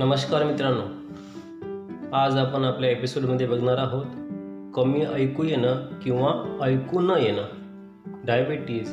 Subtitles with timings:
[0.00, 0.82] नमस्कार मित्रांनो.
[2.16, 4.04] आज आपण आपल्या एपिसोडमध्ये बघणार आहोत
[4.74, 7.42] कमी ऐकू येणं किंवा ऐकू न येणं.
[8.24, 8.92] डायबिटीज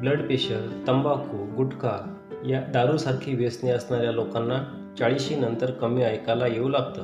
[0.00, 2.14] ब्लड प्रेशर तंबाखू गुटखा
[2.46, 7.02] या दारूसारखी व्यसने असणाऱ्या लोकांना चाळीशी नंतर कमी ऐकायला येऊ लागतं.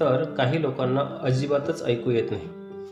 [0.00, 2.48] तर काही लोकांना अजिबातच ऐकू येत नाही.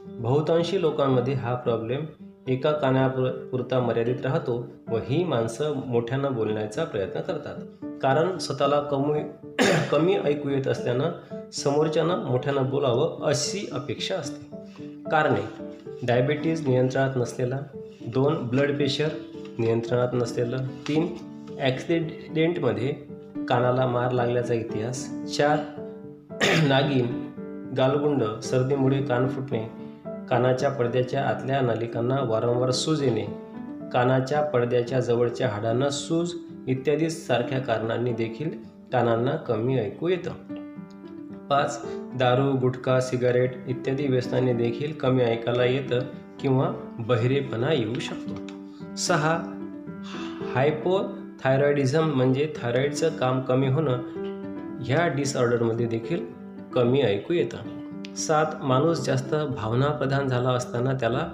[0.06, 2.04] बहुतांशी लोकांमध्ये हा प्रॉब्लेम
[2.48, 7.54] एका कानापुरता मर्यादित राहतो व ही माणसं मोठ्यानं बोलण्याचा प्रयत्न करतात.
[8.02, 9.20] कारण स्वतःला कमी
[9.92, 11.10] कमी ऐकू येत असल्यानं
[11.52, 14.48] समोरच्यानं मोठ्यानं बोलावं अशी अपेक्षा असते.
[15.10, 15.40] कारणे
[16.02, 17.58] डायबिटीज नियंत्रणात नसलेला
[18.06, 19.08] दोन ब्लड प्रेशर
[19.58, 20.56] नियंत्रणात नसलेलं
[20.88, 21.14] तीन
[21.60, 22.92] ॲक्सिडेंटमध्ये
[23.48, 25.58] कानाला मार लागल्याचा इतिहास चार
[26.68, 27.06] नागिन
[27.76, 29.87] गालगुंड सर्दीमुळे कान फुटणे
[30.28, 33.26] कानाच्या पडद्याच्या आतल्या नलिकांना वारंवार सूज येणे.
[33.92, 36.34] कानाच्या पडद्याच्या जवळच्या हाडांना सूज
[36.66, 38.50] इत्यादी सारख्या कारणांनी देखील
[38.92, 40.30] कानांना कमी ऐकू येतं.
[41.48, 41.86] पाच
[42.18, 46.00] दारू गुटखा सिगारेट इत्यादी व्यसनांनी देखील कमी ऐकायला येतं
[46.40, 48.32] किंवा बहिरेपणा येऊ शकतो.
[48.96, 49.38] सहा
[50.54, 53.98] हायपोथायरॉइडिझम म्हणजे थायरॉईडचं काम कमी होणं
[54.82, 56.24] ह्या डिसऑर्डरमध्ये देखील
[56.74, 57.56] कमी ऐकू येतं.
[58.18, 61.28] सात माणूस जास्त भावनाप्रधान झाला असताना त्याला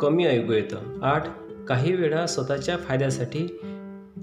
[0.00, 0.76] कमी ऐकू येतं.
[1.02, 1.24] आठ
[1.68, 3.60] काही वेळा स्वतःच्या फायद्यासाठी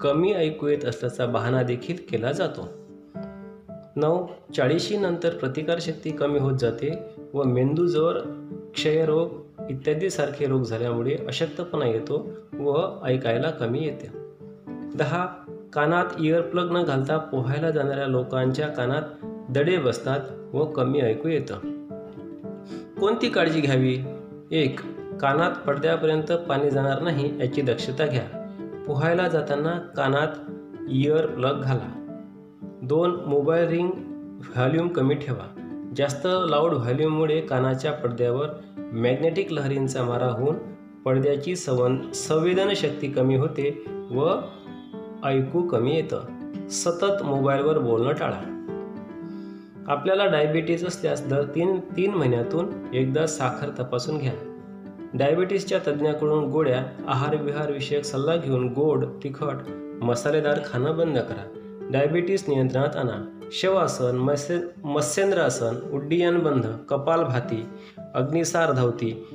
[0.02, 2.70] कमी ऐकू येत असल्याचा बहाणा देखील केला जातो.
[3.96, 7.00] नऊ चाळीशी नंतर प्रतिकारशक्ती कमी होत जाते
[7.34, 8.20] व मेंदूजवळ
[8.74, 9.30] क्षयरोग
[9.70, 14.10] इत्यादीसारखे रोग झाल्यामुळे अशक्तपणा येतो व ऐकायला कमी येते.
[14.96, 15.26] दहा
[15.74, 19.02] कानात इयरप्लग न घालता पोहायला जाणाऱ्या लोकांच्या कानात
[19.50, 20.20] दडे बसतात
[20.56, 21.77] व कमी ऐकू येतं.
[23.00, 23.98] कोणती काळजी घ्यावी?
[24.52, 24.80] एक
[25.22, 28.54] कानात पडद्यापर्यंत पाणी जाणार नाही याची दक्षता घ्या.
[28.88, 30.28] पोहायला जाताना कानात
[30.90, 32.18] इयर प्लग घाला.
[32.82, 33.90] दोन मोबाईल रिंग
[34.56, 35.72] व्हॉल्यूम कमी ठेवा.
[35.96, 38.48] जास्त लाऊड व्हॉल्यूममुळे कानाच्या पडद्यावर
[38.78, 40.56] मॅग्नेटिक लहरींचा मारा होऊन
[41.06, 44.36] पडद्याची संवन संवेदनशक्ती कमी होते व
[45.24, 46.22] ऐकू कमी येतं.
[46.70, 48.67] सतत मोबाईलवर बोलणं टाळा.
[49.88, 54.34] आपल्याला डायबिटीज असल्यास दर तीन तीन महिन्यातून एकदा साखर तपासून घ्या.
[55.14, 59.56] डायबिटीसच्या तज्ज्ञाकडून गोळ्या आहार विहार विषयक सल्ला घेऊन गोड तिखट
[60.04, 61.44] मसालेदार खाणं बंद करा.
[61.92, 63.40] डायबिटीस नियंत्रणात आणा.
[63.52, 67.66] शवासन मत्स्य मत्स्येंद्रासन उड्डीयन बंध कपालभाती
[68.16, 69.28] अग्निसार धावती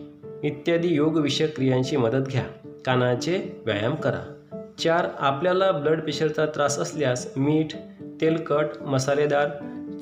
[0.42, 2.44] इत्यादी योगविषयक क्रियांची मदत घ्या.
[2.86, 4.34] कानाचे व्यायाम करा.
[4.78, 7.76] चार आपल्याला ब्लड प्रेशरचा त्रास असल्यास मीठ
[8.20, 9.48] तेलकट मसालेदार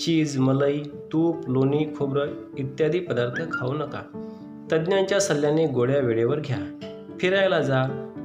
[0.01, 2.29] चीज मलाई तूप लोणी खोबरं
[2.59, 4.03] इत्यादी पदार्थ खाऊ नका.
[4.73, 6.59] तज्ज्ञांच्या सल्ल्याने गोळ्या वेळेवर घ्या.
[7.21, 7.85] फिरायला जा.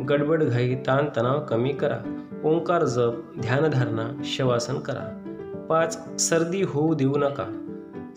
[0.09, 1.99] गडबड घाई ताणतणाव कमी करा.
[2.43, 5.21] ओंकार जप ध्यानधारणा शवासन करा.
[5.69, 7.61] पाच सर्दी होऊ देऊ नका.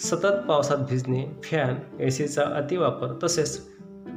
[0.01, 3.61] सतत पावसात भिजणे फॅन ए सीचा अतिवापर तसेच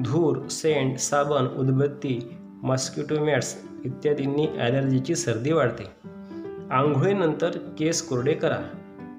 [0.05, 5.83] धूर सेंट साबण उदबत्ती मॉस्किटो मॅट्स इत्यादींनी ॲलर्जीची सर्दी वाढते.
[6.71, 8.59] आंघोळीनंतर केस कोरडे करा.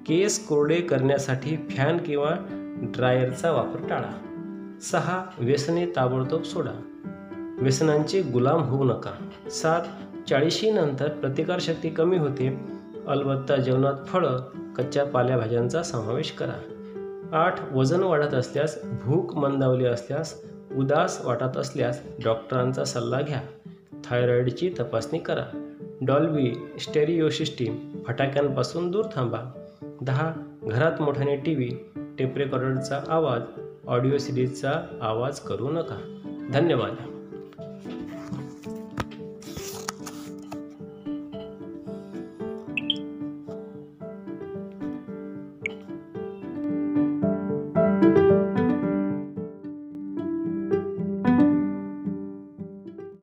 [0.07, 2.31] केस कोरडे करण्यासाठी फॅन किंवा
[2.81, 4.19] ड्रायरचा वापर टाळा.
[4.81, 6.81] सहा व्यसने ताबडतोब सोडा.
[7.61, 9.11] व्यसनांचे गुलाम होऊ नका.
[9.49, 9.81] सात
[10.29, 12.59] चाळीशी नंतर प्रतिकारशक्ती कमी होते.
[13.07, 14.39] अलबत्ता जेवणात फळं
[14.77, 16.53] कच्च्या पालेभाज्यांचा समावेश करा.
[17.33, 20.41] आठ वजन वाढत असल्यास भूक मंदावली असल्यास
[20.75, 23.41] उदास वाटत असल्यास डॉक्टरांचा सल्ला घ्या.
[24.03, 25.71] थायरॉईडची तपासणी करा.
[26.01, 29.62] डॉल्बी स्टेरिओ सिस्टीम फटाक्यांपासून दूर थांबा.
[30.03, 30.33] दहा
[30.63, 31.69] घरात मोठ्याने टी व्ही
[32.17, 33.41] टेप रेकॉर्डरचा आवाज
[33.87, 36.19] ऑडिओ सिरीजचा आवाज करू नका.
[36.53, 37.12] धन्यवाद.